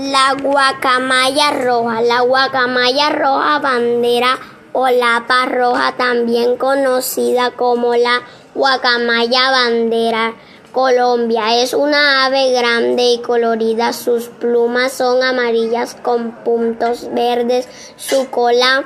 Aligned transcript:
La 0.00 0.32
guacamaya 0.32 1.50
roja. 1.50 2.00
La 2.00 2.20
guacamaya 2.22 3.10
roja 3.10 3.58
bandera 3.58 4.38
o 4.72 4.88
lapa 4.88 5.44
roja, 5.44 5.92
también 5.98 6.56
conocida 6.56 7.50
como 7.50 7.94
la 7.94 8.22
guacamaya 8.54 9.50
bandera. 9.50 10.32
Colombia 10.72 11.62
es 11.62 11.74
una 11.74 12.24
ave 12.24 12.50
grande 12.50 13.02
y 13.12 13.18
colorida. 13.18 13.92
Sus 13.92 14.28
plumas 14.28 14.92
son 14.92 15.22
amarillas 15.22 15.94
con 16.00 16.32
puntos 16.44 17.12
verdes. 17.12 17.68
Su 17.96 18.30
cola 18.30 18.84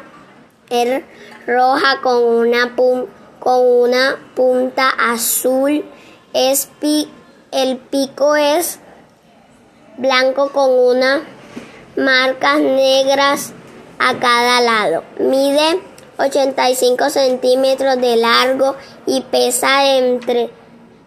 es 0.68 1.04
roja 1.46 2.00
con 2.02 2.24
una, 2.24 2.74
con 2.74 3.60
una 3.60 4.16
punta 4.34 4.88
azul. 4.88 5.84
Es 6.32 6.70
el 7.52 7.78
pico 7.78 8.34
es 8.34 8.80
blanco 9.96 10.50
con 10.50 10.70
unas 10.70 11.22
marcas 11.96 12.60
negras 12.60 13.52
a 13.98 14.18
cada 14.18 14.60
lado. 14.60 15.02
Mide 15.18 15.80
85 16.18 17.10
centímetros 17.10 18.00
de 18.00 18.16
largo 18.16 18.76
y 19.06 19.20
pesa 19.22 19.96
entre 19.96 20.50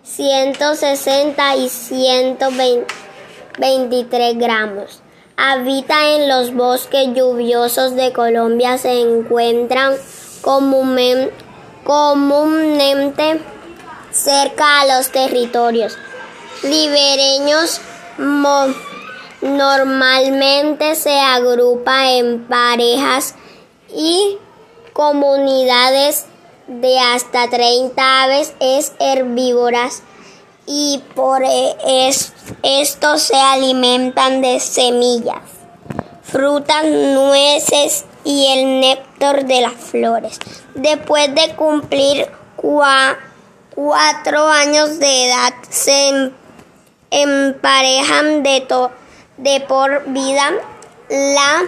160 0.03 1.55
y 1.57 1.69
123 1.69 4.37
gramos. 4.37 5.01
Habita 5.35 6.15
en 6.15 6.29
los 6.29 6.55
bosques 6.55 7.09
lluviosos 7.13 7.95
de 7.95 8.11
Colombia. 8.11 8.77
Se 8.77 9.01
encuentran 9.01 9.93
comúnmente 10.41 11.31
cerca 14.11 14.81
a 14.81 14.97
los 14.97 15.11
territorios 15.11 15.97
libereños 16.63 17.81
normalmente 19.41 20.95
se 20.95 21.19
agrupa 21.19 22.11
en 22.11 22.47
parejas 22.47 23.35
y 23.89 24.37
comunidades 24.93 26.25
de 26.67 26.99
hasta 26.99 27.49
30 27.49 28.23
aves 28.23 28.53
es 28.59 28.93
herbívoras 28.99 30.03
y 30.65 31.01
por 31.15 31.43
esto 32.63 33.17
se 33.17 33.37
alimentan 33.37 34.41
de 34.41 34.59
semillas, 34.59 35.41
frutas, 36.23 36.83
nueces 36.85 38.03
y 38.25 38.47
el 38.47 38.81
néctar 38.81 39.45
de 39.45 39.61
las 39.61 39.75
flores. 39.75 40.39
Después 40.75 41.33
de 41.33 41.55
cumplir 41.55 42.29
cuatro 42.57 44.47
años 44.47 44.99
de 44.99 45.27
edad 45.27 45.53
se 45.69 46.31
emparejan 47.11 48.43
de, 48.43 48.65
de 49.37 49.61
por 49.61 50.05
vida. 50.11 50.53
La 51.09 51.63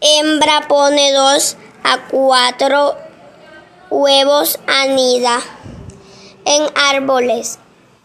hembra 0.00 0.68
pone 0.68 1.12
dos 1.12 1.56
a 1.82 1.98
cuatro 2.10 2.96
huevos 3.90 4.58
anida 4.66 5.40
en 6.44 6.66
árboles 6.74 7.58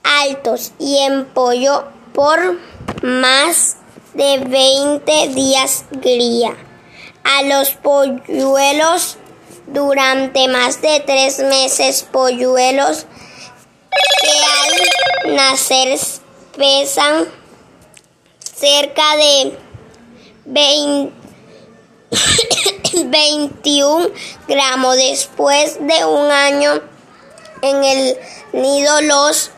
altos 0.03 0.71
y 0.79 0.97
en 0.99 1.25
pollo 1.25 1.85
por 2.13 2.57
más 3.01 3.77
de 4.13 4.39
20 4.39 5.29
días 5.29 5.85
cría. 6.01 6.55
A 7.23 7.43
los 7.43 7.71
polluelos 7.71 9.17
durante 9.67 10.47
más 10.47 10.81
de 10.81 10.99
tres 11.05 11.39
meses 11.39 12.03
polluelos 12.11 13.05
que 14.21 14.29
al 14.29 15.08
nacer 15.39 15.97
pesan 16.57 17.29
cerca 18.41 19.15
de 19.15 19.53
21 23.05 24.09
gramos. 24.47 24.95
Después 24.97 25.77
de 25.79 26.05
un 26.05 26.29
año 26.29 26.81
en 27.61 27.83
el 27.83 28.17
nido 28.51 29.01
los 29.01 29.51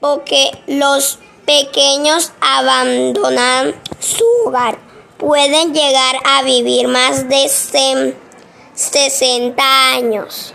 porque 0.00 0.50
los 0.66 1.20
pequeños 1.44 2.32
abandonan 2.40 3.80
su 4.00 4.24
hogar. 4.46 4.78
Pueden 5.16 5.72
llegar 5.72 6.16
a 6.24 6.42
vivir 6.42 6.88
más 6.88 7.28
de 7.28 7.48
60 8.74 9.92
años. 9.94 10.52